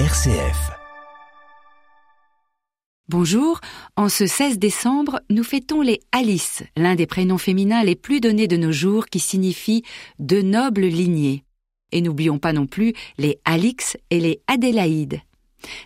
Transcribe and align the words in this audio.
RCF. 0.00 0.72
Bonjour, 3.08 3.60
en 3.94 4.08
ce 4.08 4.26
16 4.26 4.58
décembre, 4.58 5.20
nous 5.30 5.44
fêtons 5.44 5.82
les 5.82 6.00
Alice, 6.10 6.64
l'un 6.76 6.96
des 6.96 7.06
prénoms 7.06 7.38
féminins 7.38 7.84
les 7.84 7.94
plus 7.94 8.18
donnés 8.18 8.48
de 8.48 8.56
nos 8.56 8.72
jours 8.72 9.06
qui 9.06 9.20
signifie 9.20 9.84
de 10.18 10.42
nobles 10.42 10.86
lignées. 10.86 11.44
Et 11.92 12.00
n'oublions 12.00 12.40
pas 12.40 12.52
non 12.52 12.66
plus 12.66 12.92
les 13.18 13.38
Alix 13.44 13.96
et 14.10 14.18
les 14.18 14.40
Adélaïdes. 14.48 15.20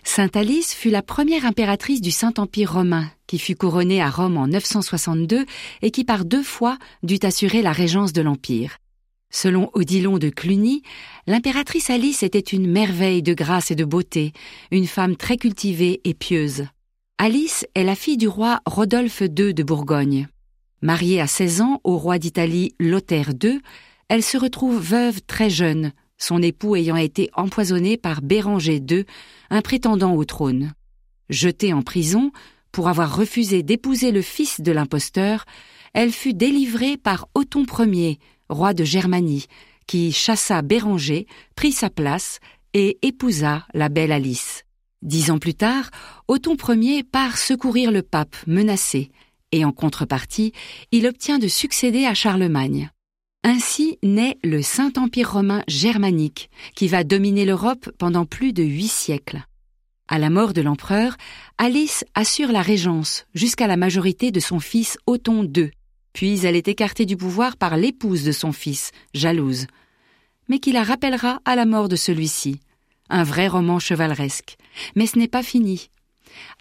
Sainte 0.03 0.35
Alice 0.35 0.73
fut 0.73 0.89
la 0.89 1.03
première 1.03 1.45
impératrice 1.45 2.01
du 2.01 2.09
Saint-Empire 2.09 2.73
romain, 2.73 3.11
qui 3.27 3.37
fut 3.37 3.55
couronnée 3.55 4.01
à 4.01 4.09
Rome 4.09 4.37
en 4.37 4.47
962 4.47 5.45
et 5.83 5.91
qui 5.91 6.03
par 6.03 6.25
deux 6.25 6.41
fois 6.41 6.79
dut 7.03 7.19
assurer 7.21 7.61
la 7.61 7.73
régence 7.73 8.11
de 8.11 8.23
l'Empire. 8.23 8.79
Selon 9.31 9.69
Odilon 9.73 10.17
de 10.17 10.29
Cluny, 10.29 10.81
l'impératrice 11.27 11.91
Alice 11.91 12.23
était 12.23 12.39
une 12.39 12.69
merveille 12.69 13.21
de 13.21 13.33
grâce 13.33 13.69
et 13.69 13.75
de 13.75 13.85
beauté, 13.85 14.33
une 14.71 14.87
femme 14.87 15.15
très 15.15 15.37
cultivée 15.37 16.01
et 16.03 16.15
pieuse. 16.15 16.65
Alice 17.19 17.65
est 17.75 17.83
la 17.83 17.95
fille 17.95 18.17
du 18.17 18.27
roi 18.27 18.59
Rodolphe 18.65 19.21
II 19.21 19.53
de 19.53 19.63
Bourgogne. 19.63 20.27
Mariée 20.81 21.21
à 21.21 21.27
16 21.27 21.61
ans 21.61 21.81
au 21.83 21.97
roi 21.97 22.17
d'Italie 22.17 22.73
Lothaire 22.79 23.33
II, 23.43 23.59
elle 24.07 24.23
se 24.23 24.37
retrouve 24.37 24.79
veuve 24.79 25.21
très 25.21 25.49
jeune, 25.49 25.91
son 26.17 26.41
époux 26.41 26.75
ayant 26.75 26.95
été 26.95 27.29
empoisonné 27.33 27.97
par 27.97 28.21
Béranger 28.21 28.77
II, 28.77 29.05
un 29.51 29.61
prétendant 29.61 30.15
au 30.15 30.25
trône. 30.25 30.73
Jetée 31.29 31.73
en 31.73 31.83
prison, 31.83 32.31
pour 32.71 32.87
avoir 32.87 33.15
refusé 33.15 33.61
d'épouser 33.61 34.11
le 34.11 34.21
fils 34.23 34.61
de 34.61 34.71
l'imposteur, 34.71 35.45
elle 35.93 36.11
fut 36.11 36.33
délivrée 36.33 36.97
par 36.97 37.27
Othon 37.35 37.65
Ier, 37.79 38.19
roi 38.49 38.73
de 38.73 38.83
Germanie, 38.83 39.45
qui 39.87 40.11
chassa 40.11 40.61
Béranger, 40.61 41.27
prit 41.55 41.71
sa 41.71 41.89
place 41.89 42.39
et 42.73 42.97
épousa 43.01 43.65
la 43.73 43.89
belle 43.89 44.11
Alice. 44.11 44.63
Dix 45.01 45.31
ans 45.31 45.39
plus 45.39 45.55
tard, 45.55 45.89
Othon 46.27 46.57
Ier 46.73 47.03
part 47.03 47.37
secourir 47.37 47.91
le 47.91 48.01
pape 48.01 48.35
menacé, 48.47 49.11
et 49.51 49.65
en 49.65 49.71
contrepartie, 49.71 50.53
il 50.91 51.07
obtient 51.07 51.39
de 51.39 51.47
succéder 51.47 52.05
à 52.05 52.13
Charlemagne. 52.13 52.91
Ainsi 53.43 53.97
naît 54.03 54.37
le 54.43 54.61
Saint-Empire 54.61 55.31
romain 55.31 55.63
germanique, 55.67 56.49
qui 56.75 56.87
va 56.87 57.03
dominer 57.03 57.45
l'Europe 57.45 57.89
pendant 57.97 58.25
plus 58.25 58.51
de 58.51 58.63
huit 58.63 58.89
siècles. 58.89 59.45
À 60.09 60.19
la 60.19 60.29
mort 60.29 60.53
de 60.53 60.61
l'empereur, 60.61 61.15
Alice 61.57 62.03
assure 62.15 62.51
la 62.51 62.61
régence 62.61 63.25
jusqu'à 63.33 63.67
la 63.67 63.77
majorité 63.77 64.31
de 64.31 64.39
son 64.39 64.59
fils 64.59 64.97
Othon 65.05 65.43
II, 65.43 65.71
puis 66.13 66.45
elle 66.45 66.55
est 66.55 66.67
écartée 66.67 67.05
du 67.05 67.17
pouvoir 67.17 67.57
par 67.57 67.77
l'épouse 67.77 68.23
de 68.23 68.31
son 68.31 68.51
fils, 68.51 68.91
jalouse, 69.13 69.67
mais 70.47 70.59
qui 70.59 70.71
la 70.71 70.83
rappellera 70.83 71.41
à 71.45 71.55
la 71.55 71.65
mort 71.65 71.89
de 71.89 71.95
celui-ci. 71.95 72.59
Un 73.09 73.23
vrai 73.23 73.47
roman 73.47 73.79
chevaleresque. 73.79 74.57
Mais 74.95 75.05
ce 75.05 75.17
n'est 75.17 75.27
pas 75.27 75.43
fini. 75.43 75.89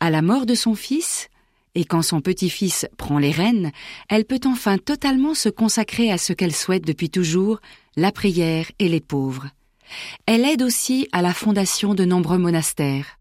À 0.01 0.11
la 0.11 0.23
mort 0.23 0.47
de 0.47 0.55
son 0.55 0.75
fils, 0.75 1.29
et 1.75 1.85
quand 1.85 2.03
son 2.03 2.21
petit-fils 2.21 2.87
prend 2.97 3.19
les 3.19 3.31
rênes, 3.31 3.71
elle 4.09 4.25
peut 4.25 4.41
enfin 4.45 4.79
totalement 4.79 5.35
se 5.35 5.49
consacrer 5.49 6.11
à 6.11 6.19
ce 6.19 6.33
qu'elle 6.33 6.55
souhaite 6.55 6.87
depuis 6.87 7.11
toujours, 7.11 7.61
la 7.97 8.13
prière 8.13 8.71
et 8.79 8.89
les 8.89 9.01
pauvres. 9.01 9.49
Elle 10.27 10.45
aide 10.45 10.63
aussi 10.63 11.09
à 11.13 11.23
la 11.23 11.33
fondation 11.33 11.95
de 11.95 12.05
nombreux 12.05 12.39
monastères. 12.39 13.19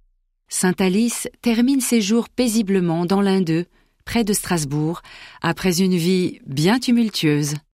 Sainte 0.49 0.81
Alice 0.81 1.27
termine 1.41 1.81
ses 1.81 2.01
jours 2.01 2.29
paisiblement 2.29 3.05
dans 3.05 3.21
l'un 3.21 3.41
d'eux, 3.41 3.65
près 4.07 4.23
de 4.23 4.33
Strasbourg, 4.33 5.01
après 5.41 5.81
une 5.81 5.97
vie 5.97 6.39
bien 6.47 6.79
tumultueuse. 6.79 7.55